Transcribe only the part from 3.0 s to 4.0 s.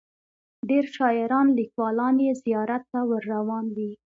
ور روان وي.